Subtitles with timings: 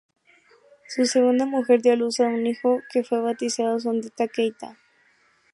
[0.87, 4.79] Su segunda mujer dio a luz a un hijo que fue bautizado Sundiata Keita.